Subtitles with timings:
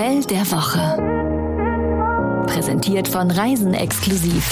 [0.00, 0.96] Hotel der Woche.
[2.46, 4.48] Präsentiert von Reisen exklusiv.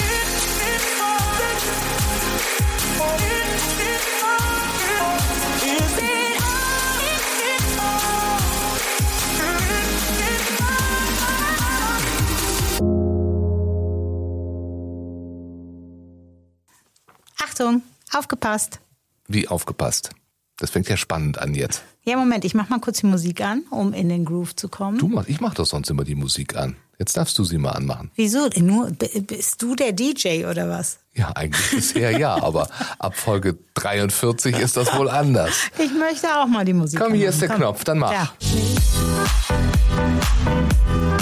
[17.43, 17.81] Achtung,
[18.13, 18.81] aufgepasst.
[19.29, 20.11] Wie aufgepasst.
[20.59, 21.83] Das fängt ja spannend an jetzt.
[22.05, 24.99] Ja, Moment, ich mach mal kurz die Musik an, um in den Groove zu kommen.
[24.99, 26.75] Du machst, ich mach doch sonst immer die Musik an.
[26.99, 28.11] Jetzt darfst du sie mal anmachen.
[28.17, 28.49] Wieso?
[28.57, 30.99] Nur, bist du der DJ oder was?
[31.15, 35.55] Ja, eigentlich bisher ja, aber ab Folge 43 ist das wohl anders.
[35.79, 37.35] Ich möchte auch mal die Musik Komm, hier anmachen.
[37.35, 37.59] ist der Komm.
[37.59, 38.13] Knopf, dann mach.
[38.13, 38.33] Ja.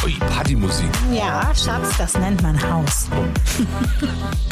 [0.04, 0.88] Ui, Partymusik.
[1.12, 3.06] ja, Schatz, das nennt man Haus.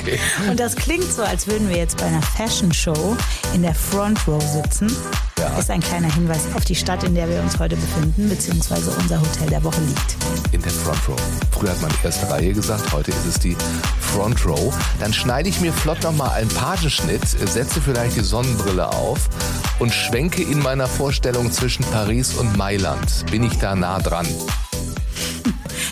[0.00, 0.18] Okay.
[0.50, 3.16] Und das klingt so, als würden wir jetzt bei einer Fashion Show
[3.54, 4.94] in der Front Row sitzen.
[5.44, 5.58] Ja.
[5.58, 9.20] Ist ein kleiner Hinweis auf die Stadt, in der wir uns heute befinden, beziehungsweise unser
[9.20, 10.16] Hotel der Woche liegt.
[10.52, 11.20] In der Front Row.
[11.50, 13.54] Früher hat man erste Reihe gesagt, heute ist es die
[14.00, 14.74] Front Row.
[15.00, 19.28] Dann schneide ich mir flott nochmal einen Pagenschnitt, setze vielleicht die Sonnenbrille auf
[19.78, 23.26] und schwenke in meiner Vorstellung zwischen Paris und Mailand.
[23.30, 24.26] Bin ich da nah dran?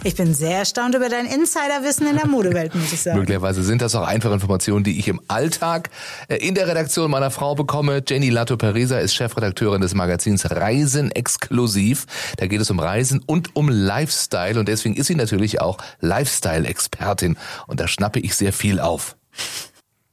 [0.05, 3.21] Ich bin sehr erstaunt über dein Insiderwissen in der Modewelt, muss ich sagen.
[3.21, 5.91] Möglicherweise sind das auch einfach Informationen, die ich im Alltag
[6.29, 8.03] äh, in der Redaktion meiner Frau bekomme.
[8.07, 12.07] Jenny Lato Perisa ist Chefredakteurin des Magazins Reisen Exklusiv.
[12.37, 17.37] Da geht es um Reisen und um Lifestyle und deswegen ist sie natürlich auch Lifestyle-Expertin
[17.69, 19.17] und da schnappe ich sehr viel auf.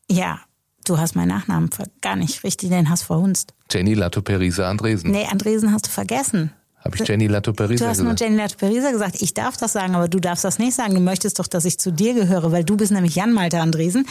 [0.07, 0.39] Ja,
[0.85, 3.55] du hast meinen Nachnamen gar nicht richtig, den hast verhunzt.
[3.71, 5.09] Jenny Lato Perisa Andresen.
[5.09, 6.51] Nee, Andresen hast du vergessen.
[6.83, 8.21] Habe ich Jenny Lato Du Perisa hast nur gesagt?
[8.21, 10.93] Jenny Latperisa gesagt, ich darf das sagen, aber du darfst das nicht sagen.
[10.93, 14.05] Du möchtest doch, dass ich zu dir gehöre, weil du bist nämlich Jan Malte Andresen,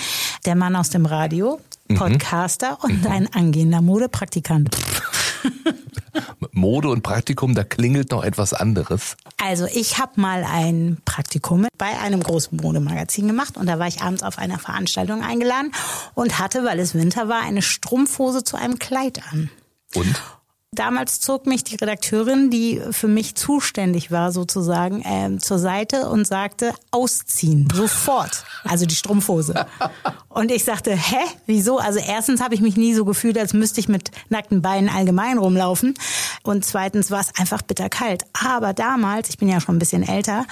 [0.44, 1.94] der Mann aus dem Radio, Mhm.
[1.96, 4.76] Podcaster und ein angehender Modepraktikant.
[6.52, 9.16] Mode und Praktikum, da klingelt noch etwas anderes.
[9.42, 14.02] Also ich habe mal ein Praktikum bei einem großen Modemagazin gemacht und da war ich
[14.02, 15.72] abends auf einer Veranstaltung eingeladen
[16.14, 19.50] und hatte, weil es Winter war, eine Strumpfhose zu einem Kleid an.
[19.94, 20.14] Und?
[20.72, 26.26] Damals zog mich die Redakteurin, die für mich zuständig war sozusagen, ähm, zur Seite und
[26.26, 28.44] sagte, ausziehen, sofort.
[28.64, 29.66] Also die Strumpfhose.
[30.28, 31.78] Und ich sagte, hä, wieso?
[31.78, 35.38] Also erstens habe ich mich nie so gefühlt, als müsste ich mit nackten Beinen allgemein
[35.38, 35.94] rumlaufen.
[36.42, 38.24] Und zweitens war es einfach bitterkalt.
[38.34, 40.46] Aber damals, ich bin ja schon ein bisschen älter,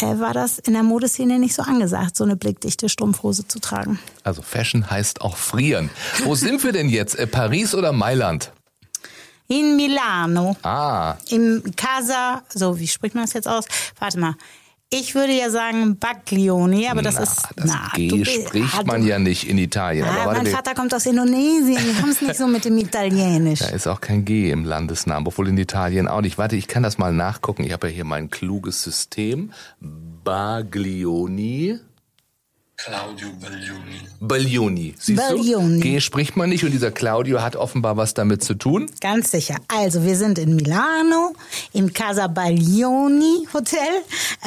[0.00, 3.98] äh, war das in der Modeszene nicht so angesagt, so eine blickdichte Strumpfhose zu tragen.
[4.24, 5.90] Also Fashion heißt auch frieren.
[6.24, 7.16] Wo sind wir denn jetzt?
[7.18, 8.52] Äh, Paris oder Mailand?
[9.48, 10.56] In Milano.
[10.62, 13.64] Ah, im Casa, so wie spricht man das jetzt aus?
[13.98, 14.34] Warte mal.
[14.90, 18.84] Ich würde ja sagen Baglioni, aber das na, ist das na, G du spricht ah,
[18.86, 20.04] man ja nicht in Italien.
[20.06, 22.64] Ah, aber warte, mein wir- Vater kommt aus Indonesien, die haben es nicht so mit
[22.64, 23.58] dem Italienisch.
[23.68, 26.38] Da ist auch kein G im Landesnamen, obwohl in Italien auch nicht.
[26.38, 27.64] Warte, ich kann das mal nachgucken.
[27.64, 29.52] Ich habe ja hier mein kluges System.
[30.24, 31.80] Baglioni.
[32.78, 34.00] Claudio Baglioni.
[34.20, 34.94] Baglioni.
[34.98, 35.80] Siehst Baglioni.
[35.80, 35.80] du?
[35.80, 38.88] G spricht man nicht und dieser Claudio hat offenbar was damit zu tun.
[39.00, 39.56] Ganz sicher.
[39.66, 41.34] Also wir sind in Milano
[41.72, 43.80] im Casa Baglioni Hotel.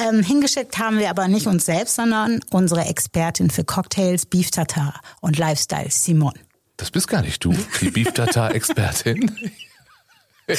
[0.00, 4.98] Ähm, hingeschickt haben wir aber nicht uns selbst, sondern unsere Expertin für Cocktails, Beef Tartar
[5.20, 6.32] und Lifestyle, Simon.
[6.78, 9.30] Das bist gar nicht du, die Beef Tartar Expertin.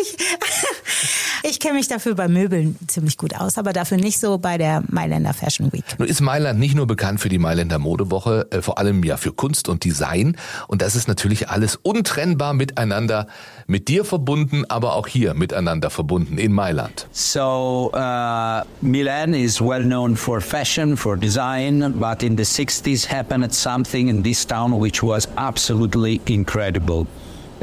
[0.00, 0.16] Ich,
[1.42, 4.82] ich kenne mich dafür bei Möbeln ziemlich gut aus, aber dafür nicht so bei der
[4.88, 5.84] Mailänder Fashion Week.
[5.98, 9.32] Nun ist Mailand nicht nur bekannt für die Mailänder Modewoche, äh, vor allem ja für
[9.32, 10.36] Kunst und Design.
[10.66, 13.26] Und das ist natürlich alles untrennbar miteinander,
[13.66, 17.06] mit dir verbunden, aber auch hier miteinander verbunden in Mailand.
[17.12, 23.52] So uh, Milan is well known for fashion, for design, but in the 60s happened
[23.52, 27.06] something in this town which was absolutely incredible.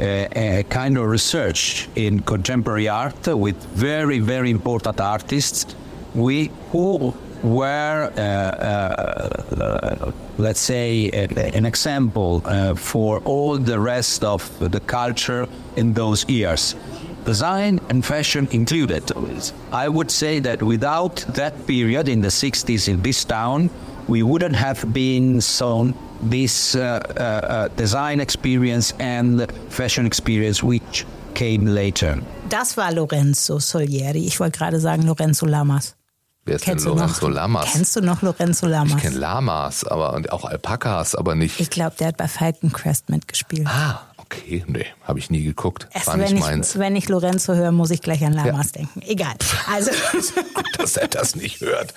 [0.00, 5.74] Uh, a kind of research in contemporary art with very, very important artists
[6.14, 12.40] we who were, uh, uh, let's say, an example
[12.76, 16.76] for all the rest of the culture in those years
[17.24, 19.04] design and fashion included.
[19.70, 23.68] I would say that without that period in the 60s in this town,
[24.06, 25.94] we wouldn't have been shown
[26.30, 32.18] this uh, uh, uh, design experience and fashion experience which came later.
[32.48, 34.26] Das war Lorenzo Solieri.
[34.26, 35.94] Ich wollte gerade sagen Lorenzo Lamas.
[36.44, 37.34] Wer ist Kennst denn du Lorenzo noch?
[37.34, 37.72] Lamas?
[37.72, 38.96] Kennst du noch Lorenzo Lamas?
[38.96, 41.60] Ich kenne Lamas, aber und auch Alpakas, aber nicht.
[41.60, 43.66] Ich glaube, der hat bei Falcon Crest mitgespielt.
[43.66, 44.00] ah,
[44.30, 45.88] Okay, nee, habe ich nie geguckt.
[45.94, 46.78] Erst War nicht wenn, ich, meins.
[46.78, 49.00] wenn ich Lorenzo höre, muss ich gleich an Lamas denken.
[49.06, 49.32] Egal.
[49.72, 49.90] Also,
[50.76, 51.94] dass er das nicht hört.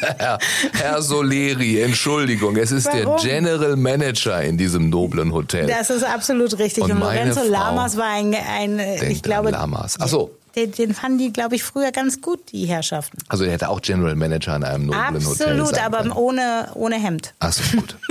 [0.18, 0.38] Herr,
[0.74, 3.16] Herr Soleri, Entschuldigung, es ist Warum?
[3.22, 5.66] der General Manager in diesem noblen Hotel.
[5.66, 6.84] das ist absolut richtig.
[6.84, 9.96] Und Und, Lorenzo Frau Lamas war ein, ein Denkt ich glaube, Lamas.
[9.98, 10.36] Ach so.
[10.54, 13.16] den, den fanden die, glaube ich, früher ganz gut, die Herrschaften.
[13.28, 16.12] Also er hätte auch General Manager in einem noblen Hotel Absolut, sein aber können.
[16.12, 17.32] ohne, ohne Hemd.
[17.40, 17.96] Ach so, gut.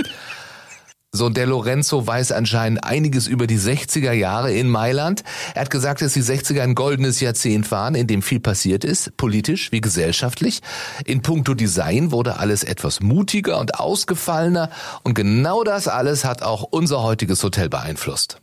[1.16, 5.22] So, der Lorenzo weiß anscheinend einiges über die 60er Jahre in Mailand.
[5.54, 9.16] Er hat gesagt, dass die 60er ein goldenes Jahrzehnt waren, in dem viel passiert ist,
[9.16, 10.60] politisch wie gesellschaftlich.
[11.04, 14.70] In puncto Design wurde alles etwas mutiger und ausgefallener
[15.04, 18.40] und genau das alles hat auch unser heutiges Hotel beeinflusst.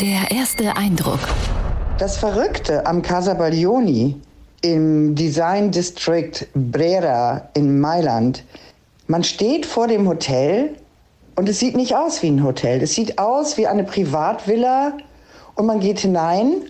[0.00, 1.20] Der erste Eindruck.
[1.98, 4.16] Das Verrückte am Casa Baglioni
[4.62, 8.44] im Design District Brera in Mailand,
[9.08, 10.74] man steht vor dem Hotel
[11.38, 12.82] und es sieht nicht aus wie ein Hotel.
[12.82, 14.94] Es sieht aus wie eine Privatvilla
[15.54, 16.62] und man geht hinein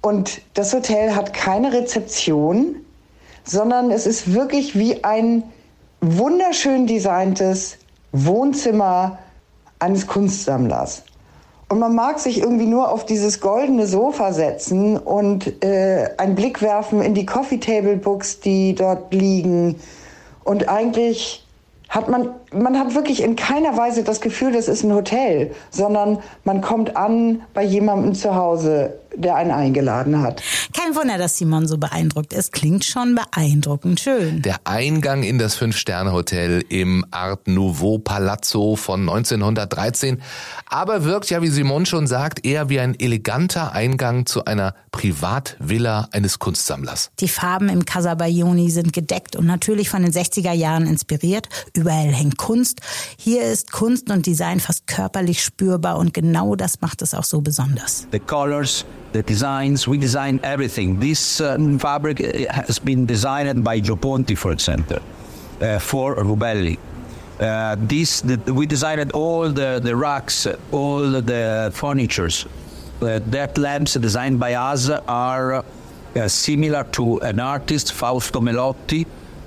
[0.00, 2.76] und das Hotel hat keine Rezeption,
[3.42, 5.42] sondern es ist wirklich wie ein
[6.00, 7.78] wunderschön designtes
[8.12, 9.18] Wohnzimmer
[9.80, 11.02] eines Kunstsammlers.
[11.68, 16.62] Und man mag sich irgendwie nur auf dieses goldene Sofa setzen und äh, einen Blick
[16.62, 19.80] werfen in die Coffee Table Books, die dort liegen.
[20.44, 21.44] Und eigentlich
[21.88, 26.18] hat man, man hat wirklich in keiner Weise das Gefühl, das ist ein Hotel, sondern
[26.44, 30.42] man kommt an bei jemandem zu Hause, der einen eingeladen hat.
[30.72, 32.52] Kein Wunder, dass Simon so beeindruckt ist.
[32.52, 34.42] Klingt schon beeindruckend schön.
[34.42, 40.20] Der Eingang in das Fünf-Sterne-Hotel im Art Nouveau Palazzo von 1913,
[40.68, 46.08] aber wirkt ja, wie Simon schon sagt, eher wie ein eleganter Eingang zu einer Privatvilla
[46.12, 47.10] eines Kunstsammlers.
[47.20, 51.48] Die Farben im Casa Baglioni sind gedeckt und natürlich von den 60er Jahren inspiriert.
[51.74, 52.80] Überall hängt Kunst.
[53.18, 57.40] Hier ist Kunst und Design fast körperlich spürbar und genau das macht es auch so
[57.40, 58.06] besonders.
[58.10, 59.86] the colors, the designs.
[59.86, 61.00] We design everything.
[61.00, 64.98] This uh, fabric uh, has been designed by Gio Ponti, for example,
[65.60, 66.78] uh, for Rubelli.
[67.40, 72.46] Uh, this the, we designed all the the racks, all the furnitures.
[73.02, 75.62] Uh, that lamps designed by us are
[76.16, 79.04] uh, similar to an artist, Fausto Melotti,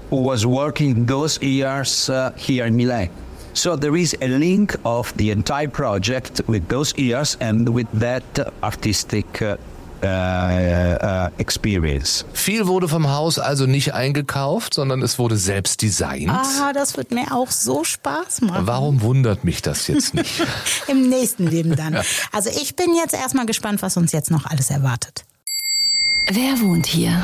[0.09, 3.09] who was working those years uh, here in Milan.
[3.53, 8.23] So there is a link of the entire project with those years and with that
[8.39, 9.57] uh, artistic uh,
[10.01, 12.25] uh, uh, experience.
[12.33, 16.29] Viel wurde vom Haus also nicht eingekauft, sondern es wurde selbst designt.
[16.29, 18.65] Ah, das wird mir auch so Spaß machen.
[18.65, 20.41] Warum wundert mich das jetzt nicht?
[20.87, 21.97] Im nächsten Leben dann.
[22.31, 25.25] Also ich bin jetzt erstmal gespannt, was uns jetzt noch alles erwartet.
[26.31, 27.23] Wer wohnt hier?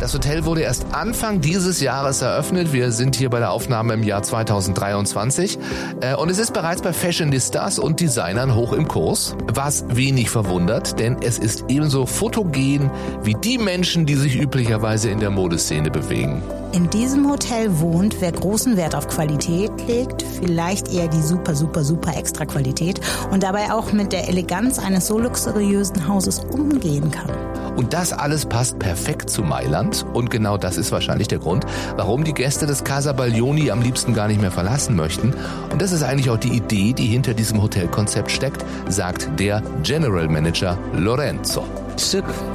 [0.00, 2.72] Das Hotel wurde erst Anfang dieses Jahres eröffnet.
[2.72, 5.58] Wir sind hier bei der Aufnahme im Jahr 2023.
[6.00, 9.34] Äh, Und es ist bereits bei Fashionistas und Designern hoch im Kurs.
[9.52, 12.92] Was wenig verwundert, denn es ist ebenso fotogen
[13.24, 16.42] wie die Menschen, die sich üblicherweise in der Modeszene bewegen.
[16.72, 21.82] In diesem Hotel wohnt, wer großen Wert auf Qualität legt, vielleicht eher die super, super,
[21.82, 23.00] super extra Qualität
[23.32, 27.30] und dabei auch mit der Eleganz eines so luxuriösen Hauses umgehen kann.
[27.76, 30.04] Und das alles passt perfekt zu Mailand.
[30.12, 31.66] Und genau das ist wahrscheinlich der Grund,
[31.96, 35.34] warum die Gäste des Casa Baglioni am liebsten gar nicht mehr verlassen möchten.
[35.72, 40.28] Und das ist eigentlich auch die Idee, die hinter diesem Hotelkonzept steckt, sagt der General
[40.28, 41.64] Manager Lorenzo.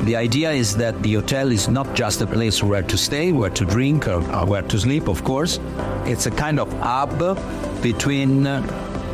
[0.06, 3.54] The idea is that the hotel is not just a place where to stay, where
[3.54, 5.60] to drink, or, or where to sleep, of course.
[6.06, 7.38] It's a kind of hub
[7.82, 8.62] between uh,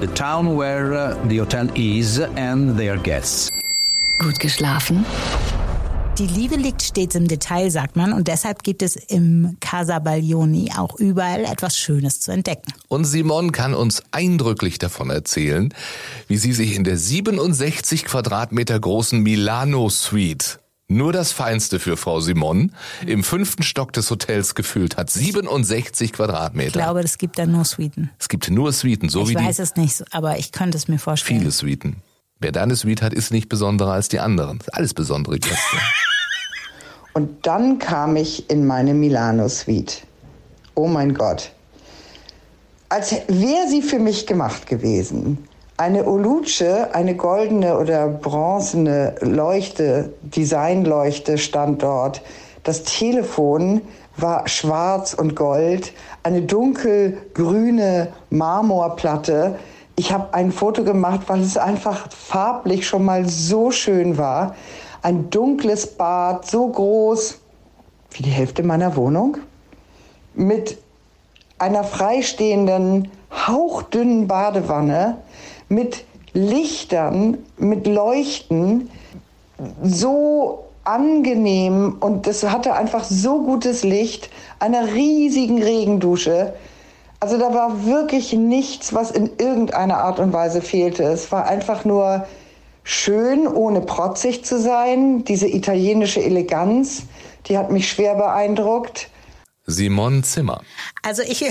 [0.02, 3.52] the town where uh, the hotel is and their guests.
[4.20, 5.04] Gut geschlafen?
[6.20, 10.70] Die Liebe liegt stets im Detail, sagt man, und deshalb gibt es im Casa Baglioni
[10.76, 12.74] auch überall etwas Schönes zu entdecken.
[12.90, 15.74] Und Simon kann uns eindrücklich davon erzählen,
[16.28, 20.60] wie sie sich in der 67 Quadratmeter großen Milano Suite
[20.90, 22.74] nur das Feinste für Frau Simon
[23.06, 25.10] im fünften Stock des Hotels gefühlt hat.
[25.10, 26.68] 67 Quadratmeter.
[26.68, 28.10] Ich glaube, es gibt da nur Suiten.
[28.20, 30.88] es gibt nur Suiten, so ich wie weiß die es nicht, aber ich könnte es
[30.88, 31.40] mir vorstellen.
[31.40, 31.98] viele Suiten.
[32.42, 34.60] Wer da eine Suite hat, ist nicht besonderer als die anderen.
[34.72, 35.78] Alles besondere Gäste.
[37.14, 40.04] Und dann kam ich in meine Milano Suite.
[40.74, 41.52] Oh mein Gott.
[42.88, 45.38] Als wäre sie für mich gemacht gewesen.
[45.76, 52.22] Eine Oluce, eine goldene oder bronzene Leuchte, Designleuchte stand dort.
[52.64, 53.82] Das Telefon
[54.16, 55.92] war schwarz und gold.
[56.24, 59.60] Eine dunkelgrüne Marmorplatte.
[60.00, 64.56] Ich habe ein Foto gemacht, weil es einfach farblich schon mal so schön war.
[65.02, 67.38] Ein dunkles Bad, so groß
[68.12, 69.40] wie die Hälfte meiner Wohnung,
[70.36, 70.78] mit
[71.58, 75.18] einer freistehenden, hauchdünnen Badewanne,
[75.68, 78.90] mit Lichtern, mit Leuchten
[79.84, 84.30] so angenehm und das hatte einfach so gutes Licht,
[84.60, 86.54] einer riesigen Regendusche.
[87.22, 91.04] Also da war wirklich nichts, was in irgendeiner Art und Weise fehlte.
[91.04, 92.26] Es war einfach nur
[92.84, 95.26] schön, ohne protzig zu sein.
[95.26, 97.04] Diese italienische Eleganz,
[97.48, 99.10] die hat mich schwer beeindruckt.
[99.66, 100.62] Simon Zimmer.
[101.04, 101.46] Also ich,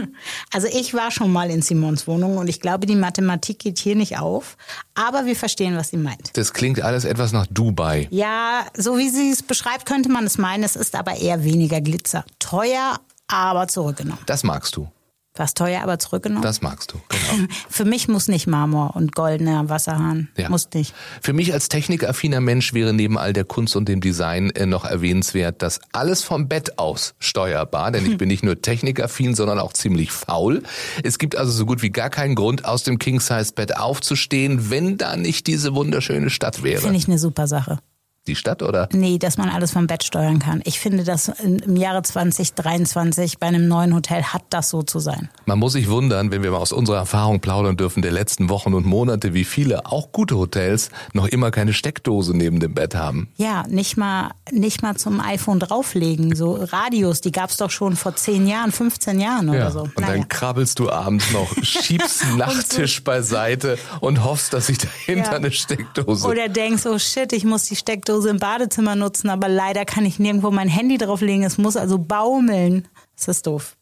[0.52, 3.96] also ich war schon mal in Simons Wohnung und ich glaube, die Mathematik geht hier
[3.96, 4.56] nicht auf.
[4.94, 6.36] Aber wir verstehen, was sie meint.
[6.36, 8.08] Das klingt alles etwas nach Dubai.
[8.10, 10.64] Ja, so wie sie es beschreibt, könnte man es meinen.
[10.64, 12.24] Es ist aber eher weniger Glitzer.
[12.38, 12.98] Teuer,
[13.28, 14.22] aber zurückgenommen.
[14.26, 14.88] Das magst du.
[15.36, 16.42] Was teuer, aber zurückgenommen?
[16.42, 17.46] Das magst du, genau.
[17.68, 20.28] Für mich muss nicht Marmor und goldener Wasserhahn.
[20.36, 20.48] Ja.
[20.48, 20.92] Muss nicht.
[21.22, 24.84] Für mich als technikaffiner Mensch wäre neben all der Kunst und dem Design äh, noch
[24.84, 29.72] erwähnenswert, dass alles vom Bett aus steuerbar, denn ich bin nicht nur technikaffin, sondern auch
[29.72, 30.64] ziemlich faul.
[31.04, 35.16] Es gibt also so gut wie gar keinen Grund, aus dem King-Size-Bett aufzustehen, wenn da
[35.16, 36.82] nicht diese wunderschöne Stadt wäre.
[36.82, 37.78] Finde ich eine super Sache.
[38.26, 38.86] Die Stadt oder?
[38.92, 40.60] Nee, dass man alles vom Bett steuern kann.
[40.64, 45.30] Ich finde, dass im Jahre 2023 bei einem neuen Hotel hat das so zu sein.
[45.46, 48.74] Man muss sich wundern, wenn wir mal aus unserer Erfahrung plaudern dürfen der letzten Wochen
[48.74, 53.30] und Monate, wie viele, auch gute Hotels, noch immer keine Steckdose neben dem Bett haben.
[53.36, 56.36] Ja, nicht mal, nicht mal zum iPhone drauflegen.
[56.36, 59.80] So Radios, die gab's doch schon vor 10 Jahren, 15 Jahren oder so.
[59.80, 60.12] Und Naja.
[60.12, 65.36] dann krabbelst du abends noch, schiebst den Nachttisch beiseite und hoffst, dass sich dahinter Ja.
[65.38, 66.28] eine Steckdose.
[66.28, 70.18] Oder denkst, oh shit, ich muss die Steckdose im Badezimmer nutzen, aber leider kann ich
[70.18, 71.44] nirgendwo mein Handy drauflegen.
[71.44, 72.88] Es muss also baumeln.
[73.16, 73.76] Das ist doof.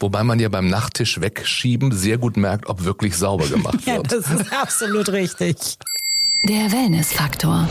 [0.00, 4.12] Wobei man ja beim Nachttisch wegschieben sehr gut merkt, ob wirklich sauber gemacht Ja, wird.
[4.12, 5.56] das ist absolut richtig.
[6.44, 7.68] Der Wellnessfaktor.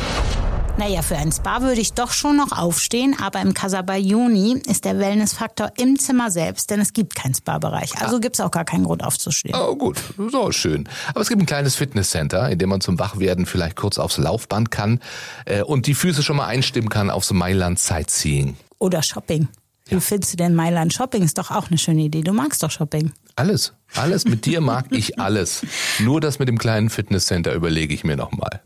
[0.77, 4.99] Naja, für ein Spa würde ich doch schon noch aufstehen, aber im Casabayoni ist der
[4.99, 7.99] Wellnessfaktor im Zimmer selbst, denn es gibt keinen Spa-Bereich.
[7.99, 9.55] Also gibt's auch gar keinen Grund aufzustehen.
[9.59, 9.97] Oh gut,
[10.29, 10.87] so schön.
[11.09, 14.69] Aber es gibt ein kleines Fitnesscenter, in dem man zum Wachwerden vielleicht kurz aufs Laufband
[14.69, 14.99] kann
[15.45, 18.55] äh, und die Füße schon mal einstimmen kann aufs Mailand Sightseeing.
[18.77, 19.47] Oder Shopping.
[19.87, 21.23] Wie findest du denn Mailand Shopping?
[21.23, 22.21] Ist doch auch eine schöne Idee.
[22.21, 23.13] Du magst doch Shopping.
[23.35, 25.65] Alles, alles mit dir mag ich alles.
[25.99, 28.61] Nur das mit dem kleinen Fitnesscenter überlege ich mir nochmal.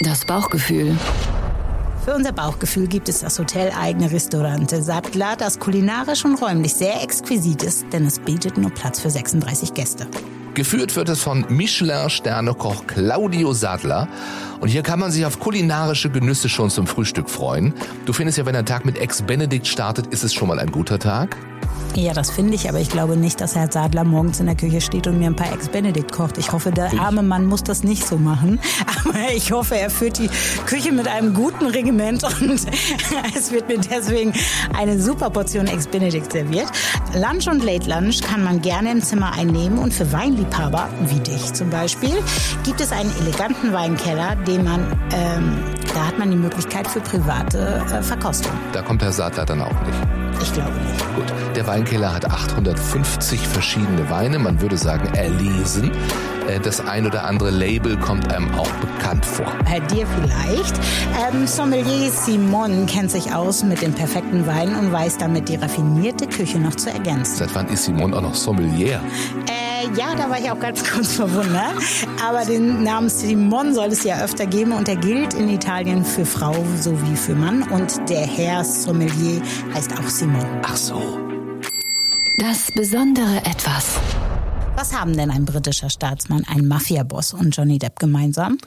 [0.00, 0.96] Das Bauchgefühl.
[2.04, 7.62] Für unser Bauchgefühl gibt es das hoteleigene Restaurante Sattler, das kulinarisch und räumlich sehr exquisit
[7.62, 10.06] ist, denn es bietet nur Platz für 36 Gäste.
[10.54, 14.08] Geführt wird es von Michelin-Sternekoch Claudio Sadler.
[14.64, 17.74] Und hier kann man sich auf kulinarische Genüsse schon zum Frühstück freuen.
[18.06, 20.98] Du findest ja, wenn ein Tag mit Ex-Benedict startet, ist es schon mal ein guter
[20.98, 21.36] Tag.
[21.96, 24.80] Ja, das finde ich, aber ich glaube nicht, dass Herr Sadler morgens in der Küche
[24.80, 26.38] steht und mir ein paar Ex-Benedict kocht.
[26.38, 28.58] Ich hoffe, der arme Mann muss das nicht so machen.
[29.04, 30.28] Aber ich hoffe, er führt die
[30.66, 32.60] Küche mit einem guten Regiment und
[33.36, 34.32] es wird mir deswegen
[34.76, 36.66] eine super Portion Ex-Benedict serviert.
[37.14, 41.52] Lunch und Late Lunch kann man gerne im Zimmer einnehmen und für Weinliebhaber, wie dich
[41.52, 42.14] zum Beispiel,
[42.64, 44.80] gibt es einen eleganten Weinkeller, den man,
[45.12, 45.58] ähm,
[45.94, 48.52] da hat man die Möglichkeit für private äh, Verkostung.
[48.72, 49.98] Da kommt Herr Sadler dann auch nicht.
[50.42, 51.14] Ich glaube nicht.
[51.14, 55.90] Gut, der Weinkeller hat 850 verschiedene Weine, man würde sagen erlesen.
[56.48, 59.46] Äh, Das ein oder andere Label kommt einem auch bekannt vor.
[59.64, 60.74] Bei dir vielleicht.
[61.32, 66.26] Ähm, Sommelier Simon kennt sich aus mit den perfekten Weinen und weiß damit die raffinierte
[66.26, 67.36] Küche noch zu ergänzen.
[67.36, 69.00] Seit wann ist Simon auch noch Sommelier?
[69.46, 71.74] Äh, ja, da war ich auch ganz kurz verwundert.
[72.22, 76.24] Aber den Namen Simon soll es ja öfter geben und er gilt in Italien für
[76.24, 77.62] Frau sowie für Mann.
[77.70, 79.42] Und der Herr Sommelier
[79.74, 80.46] heißt auch Simon.
[80.62, 81.18] Ach so.
[82.38, 83.96] Das besondere Etwas.
[84.76, 88.58] Was haben denn ein britischer Staatsmann, ein Mafiaboss und Johnny Depp gemeinsam?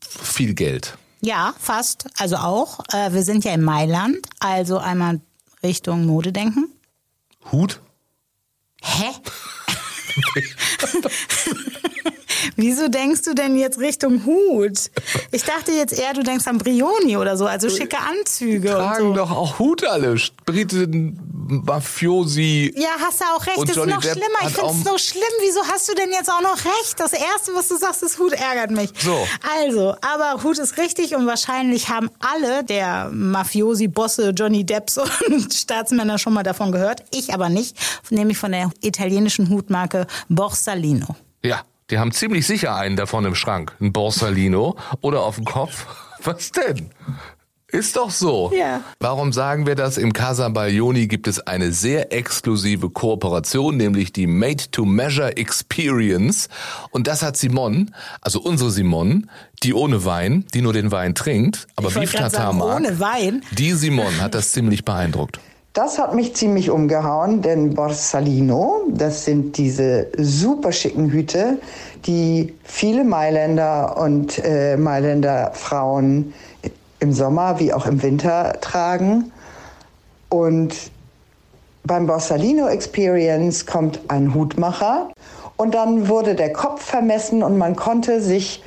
[0.00, 0.98] Viel Geld.
[1.20, 2.06] Ja, fast.
[2.18, 2.80] Also auch.
[2.92, 5.20] Äh, wir sind ja in Mailand, also einmal
[5.62, 6.68] Richtung Mode denken.
[7.52, 7.80] Hut?
[8.82, 9.06] Hä?
[10.78, 11.10] 本当。
[12.56, 14.90] Wieso denkst du denn jetzt Richtung Hut?
[15.32, 19.08] Ich dachte jetzt eher, du denkst an Brioni oder so, also schicke Anzüge und Tragen
[19.08, 19.14] so.
[19.14, 20.16] doch auch Hut alle.
[20.44, 21.18] Briten,
[21.48, 22.72] Mafiosi.
[22.76, 23.58] Ja, hast du auch recht.
[23.62, 24.48] Das ist noch Depp schlimmer.
[24.48, 25.22] Ich finde es so schlimm.
[25.40, 26.98] Wieso hast du denn jetzt auch noch recht?
[26.98, 28.90] Das Erste, was du sagst, ist Hut, ärgert mich.
[28.98, 29.26] So.
[29.58, 36.18] Also, aber Hut ist richtig und wahrscheinlich haben alle der Mafiosi-Bosse, Johnny Depps und Staatsmänner
[36.18, 37.04] schon mal davon gehört.
[37.12, 37.76] Ich aber nicht,
[38.10, 41.16] nämlich von der italienischen Hutmarke Borsalino.
[41.42, 43.74] Ja, die haben ziemlich sicher einen davon im Schrank.
[43.80, 45.86] Ein Borsalino oder auf dem Kopf.
[46.22, 46.90] Was denn?
[47.70, 48.50] Ist doch so.
[48.56, 48.80] Ja.
[48.98, 49.98] Warum sagen wir das?
[49.98, 56.48] Im Casa Baglioni gibt es eine sehr exklusive Kooperation, nämlich die Made-to-Measure Experience.
[56.90, 59.28] Und das hat Simon, also unsere Simon,
[59.62, 62.76] die ohne Wein, die nur den Wein trinkt, aber Beef sagen, mag.
[62.76, 63.42] ohne Wein.
[63.52, 65.38] Die Simon hat das ziemlich beeindruckt.
[65.74, 71.58] Das hat mich ziemlich umgehauen, denn Borsalino, das sind diese super schicken Hüte,
[72.06, 76.32] die viele Mailänder und äh, Mailänder Frauen
[77.00, 79.30] im Sommer wie auch im Winter tragen.
[80.30, 80.74] Und
[81.84, 85.10] beim Borsalino Experience kommt ein Hutmacher
[85.56, 88.62] und dann wurde der Kopf vermessen und man konnte sich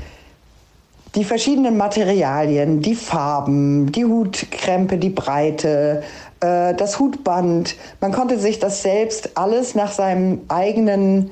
[1.15, 6.03] die verschiedenen Materialien, die Farben, die Hutkrempe, die Breite,
[6.41, 11.31] äh, das Hutband, man konnte sich das selbst alles nach seinem eigenen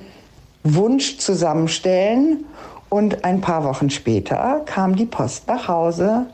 [0.63, 2.45] Wunsch zusammenstellen.
[2.89, 6.25] Und ein paar Wochen später kam die Post nach Hause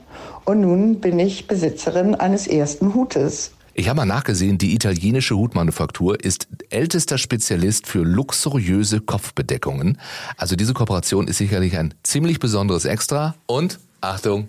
[0.45, 3.51] und nun bin ich Besitzerin eines ersten Hutes.
[3.73, 9.99] Ich habe mal nachgesehen, die italienische Hutmanufaktur ist ältester Spezialist für luxuriöse Kopfbedeckungen.
[10.37, 13.35] Also diese Kooperation ist sicherlich ein ziemlich besonderes Extra.
[13.47, 14.47] Und Achtung,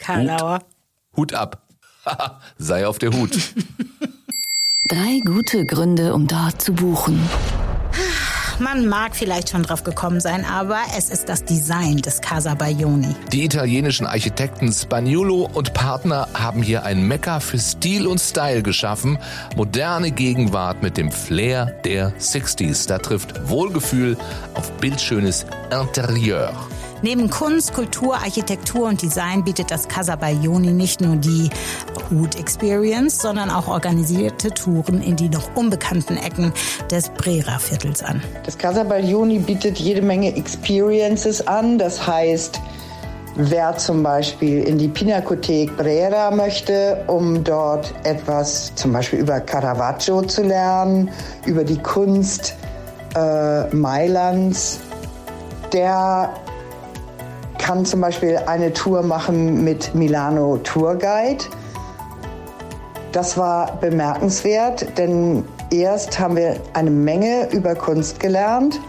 [0.00, 0.58] Karl Lauer.
[1.16, 1.62] Hut ab.
[2.58, 3.38] Sei auf der Hut.
[4.88, 7.20] Drei gute Gründe, um dort zu buchen.
[8.60, 13.14] Man mag vielleicht schon drauf gekommen sein, aber es ist das Design des Casa Baioni.
[13.30, 19.18] Die italienischen Architekten Spagnuolo und Partner haben hier ein Mekka für Stil und Style geschaffen.
[19.54, 22.88] Moderne Gegenwart mit dem Flair der 60s.
[22.88, 24.16] Da trifft Wohlgefühl
[24.54, 26.52] auf bildschönes Interieur.
[27.00, 31.48] Neben Kunst, Kultur, Architektur und Design bietet das Casa Baioni nicht nur die
[32.10, 36.52] Hood Experience, sondern auch organisierte Touren in die noch unbekannten Ecken
[36.90, 38.20] des Brera-Viertels an.
[38.44, 41.78] Das Casa Baioni bietet jede Menge Experiences an.
[41.78, 42.60] Das heißt,
[43.36, 50.22] wer zum Beispiel in die Pinakothek Brera möchte, um dort etwas zum Beispiel über Caravaggio
[50.22, 51.10] zu lernen,
[51.46, 52.56] über die Kunst
[53.14, 54.80] äh, Mailands,
[55.72, 56.30] der
[57.58, 61.44] kann zum Beispiel eine Tour machen mit Milano Tourguide.
[63.12, 68.80] Das war bemerkenswert, denn erst haben wir eine Menge über Kunst gelernt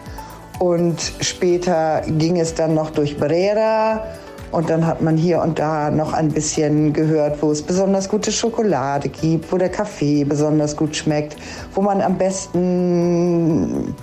[0.60, 4.04] und später ging es dann noch durch Brera
[4.52, 8.32] und dann hat man hier und da noch ein bisschen gehört, wo es besonders gute
[8.32, 11.38] Schokolade gibt, wo der Kaffee besonders gut schmeckt,
[11.76, 13.96] wo man am besten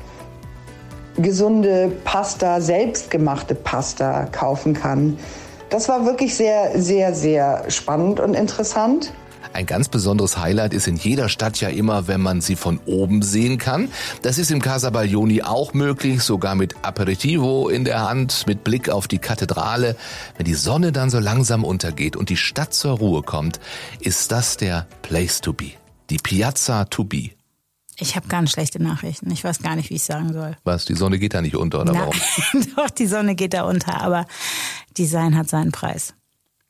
[1.19, 5.19] gesunde Pasta, selbstgemachte Pasta kaufen kann.
[5.71, 9.13] Das war wirklich sehr, sehr, sehr spannend und interessant.
[9.53, 13.23] Ein ganz besonderes Highlight ist in jeder Stadt ja immer, wenn man sie von oben
[13.23, 13.89] sehen kann.
[14.21, 18.91] Das ist im Casa Baglioni auch möglich, sogar mit Aperitivo in der Hand, mit Blick
[18.91, 19.97] auf die Kathedrale.
[20.37, 23.59] Wenn die Sonne dann so langsam untergeht und die Stadt zur Ruhe kommt,
[24.01, 25.71] ist das der Place to be.
[26.11, 27.36] Die Piazza to be.
[27.99, 29.31] Ich habe ganz schlechte Nachrichten.
[29.31, 30.57] Ich weiß gar nicht, wie ich sagen soll.
[30.65, 32.67] Was, die Sonne geht da nicht unter, oder Na, warum?
[32.77, 34.27] Doch, die Sonne geht da unter, aber
[34.99, 36.15] Design hat seinen Preis.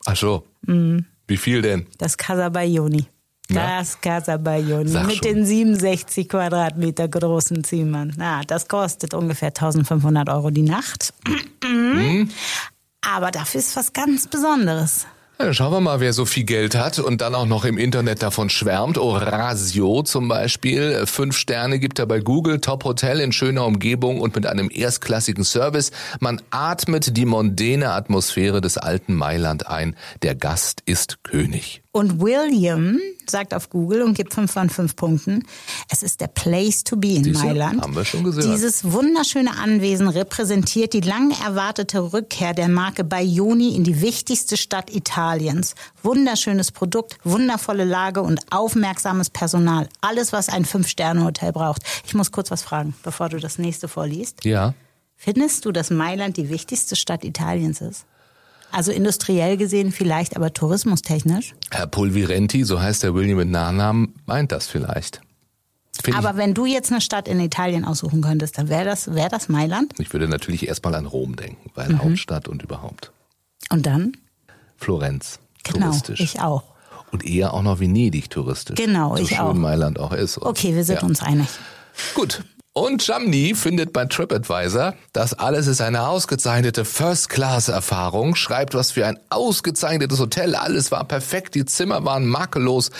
[0.04, 0.44] Ach so.
[0.62, 1.86] Wie viel denn?
[1.98, 3.06] Das Casa Baioni.
[3.48, 3.78] Na?
[3.78, 5.34] Das Casa Baioni Sag mit schon.
[5.34, 8.12] den 67 Quadratmeter großen Zimmern.
[8.16, 11.12] Na, das kostet ungefähr 1500 Euro die Nacht.
[11.64, 12.30] Hm?
[13.02, 15.06] Aber dafür ist was ganz Besonderes.
[15.38, 18.22] Ja, schauen wir mal, wer so viel Geld hat und dann auch noch im Internet
[18.22, 18.96] davon schwärmt.
[18.96, 21.04] Orasio zum Beispiel.
[21.04, 22.58] Fünf Sterne gibt er bei Google.
[22.58, 25.90] Top Hotel in schöner Umgebung und mit einem erstklassigen Service.
[26.20, 29.94] Man atmet die mondäne Atmosphäre des alten Mailand ein.
[30.22, 31.82] Der Gast ist König.
[31.96, 35.46] Und William sagt auf Google und gibt 5 von 5 Punkten,
[35.90, 37.80] es ist der Place to be in Siehste, Mailand.
[37.80, 38.52] haben wir schon gesehen.
[38.52, 44.94] Dieses wunderschöne Anwesen repräsentiert die lang erwartete Rückkehr der Marke Baioni in die wichtigste Stadt
[44.94, 45.74] Italiens.
[46.02, 49.88] Wunderschönes Produkt, wundervolle Lage und aufmerksames Personal.
[50.02, 51.80] Alles, was ein Fünf-Sterne-Hotel braucht.
[52.04, 54.44] Ich muss kurz was fragen, bevor du das nächste vorliest.
[54.44, 54.74] Ja.
[55.16, 58.04] Findest du, dass Mailand die wichtigste Stadt Italiens ist?
[58.76, 61.54] Also industriell gesehen vielleicht, aber tourismustechnisch?
[61.70, 65.22] Herr Pulvirenti, so heißt der William mit Nachnamen, meint das vielleicht.
[66.02, 69.30] Find Aber wenn du jetzt eine Stadt in Italien aussuchen könntest, dann wäre das, wär
[69.30, 69.94] das Mailand.
[69.94, 72.02] ich, ich würde natürlich erstmal an Rom denken, weil Mhm.
[72.04, 73.12] Hauptstadt und überhaupt.
[73.70, 74.12] Und dann?
[74.76, 76.20] Florenz, Genau, touristisch.
[76.20, 76.64] ich auch.
[77.12, 78.76] Und eher auch noch Venedig touristisch.
[78.76, 79.54] Genau, so ich schön auch.
[79.54, 80.36] Mailand auch ist.
[80.36, 81.06] Und- Okay, wir sind ja.
[81.08, 81.48] uns einig.
[82.14, 82.44] Gut.
[82.78, 89.18] Und Jamni findet bei TripAdvisor, das alles ist eine ausgezeichnete First-Class-Erfahrung, schreibt, was für ein
[89.30, 92.90] ausgezeichnetes Hotel, alles war perfekt, die Zimmer waren makellos,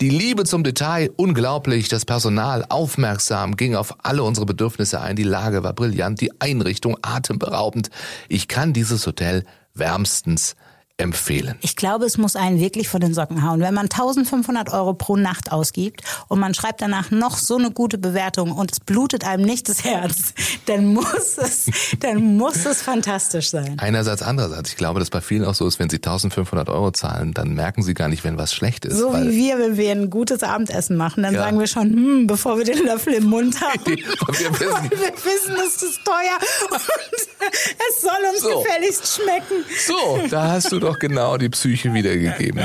[0.00, 5.24] die Liebe zum Detail, unglaublich, das Personal aufmerksam, ging auf alle unsere Bedürfnisse ein, die
[5.24, 7.90] Lage war brillant, die Einrichtung atemberaubend.
[8.28, 9.44] Ich kann dieses Hotel
[9.74, 10.54] wärmstens
[10.96, 11.56] empfehlen?
[11.60, 13.60] Ich glaube, es muss einen wirklich vor den Socken hauen.
[13.60, 17.98] Wenn man 1500 Euro pro Nacht ausgibt und man schreibt danach noch so eine gute
[17.98, 20.34] Bewertung und es blutet einem nicht das Herz,
[20.66, 21.66] dann muss es,
[21.98, 23.76] dann muss es fantastisch sein.
[23.80, 24.70] Einerseits, andererseits.
[24.70, 27.82] Ich glaube, dass bei vielen auch so ist, wenn sie 1500 Euro zahlen, dann merken
[27.82, 28.96] sie gar nicht, wenn was schlecht ist.
[28.96, 31.42] So wie wir, wenn wir ein gutes Abendessen machen, dann Ja.
[31.42, 33.84] sagen wir schon, hm, bevor wir den Löffel im Mund haben.
[33.86, 36.38] wir wissen- wir wissen, es ist teuer
[36.70, 36.80] und
[37.90, 38.62] es soll uns So.
[38.62, 39.64] gefälligst schmecken.
[39.86, 42.64] So, da hast du doch genau die Psyche wiedergegeben.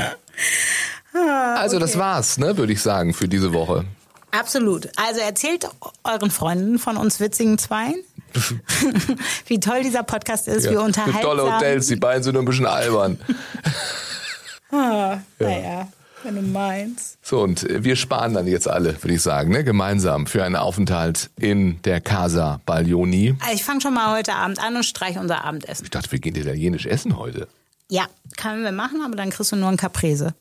[1.12, 3.84] Also das war's, ne, würde ich sagen, für diese Woche.
[4.30, 4.88] Absolut.
[4.96, 5.68] Also erzählt
[6.04, 7.96] euren Freunden von uns witzigen Zweien,
[9.46, 11.22] wie toll dieser Podcast ist, wie unterhaltsam.
[11.22, 13.18] Tolle Hotels, die beiden sind nur ein bisschen albern.
[14.72, 15.88] Naja,
[16.22, 17.18] wenn du meinst.
[17.22, 21.28] So, und wir sparen dann jetzt alle, würde ich sagen, ne, gemeinsam für einen Aufenthalt
[21.40, 23.34] in der Casa Baglioni.
[23.52, 25.82] Ich fange schon mal heute Abend an und streiche unser Abendessen.
[25.82, 27.48] Ich dachte, wir gehen italienisch essen heute.
[27.90, 30.32] Ja, können wir machen, aber dann kriegst du nur ein Caprese.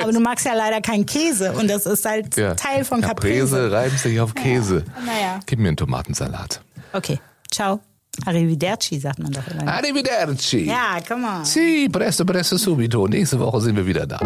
[0.00, 3.72] aber du magst ja leider keinen Käse und das ist halt Teil von Caprese Caprese.
[3.72, 4.84] reiben sich auf Käse.
[5.04, 5.40] Naja.
[5.44, 6.60] Gib mir einen Tomatensalat.
[6.92, 7.18] Okay,
[7.50, 7.80] ciao.
[8.24, 9.66] Arrivederci sagt man doch immer.
[9.70, 10.66] Arrivederci.
[10.66, 11.44] Ja, come on.
[11.44, 13.06] Sì, presto, presto, subito.
[13.08, 14.18] Nächste Woche sind wir wieder da.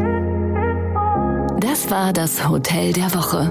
[1.59, 3.51] Das war das Hotel der Woche.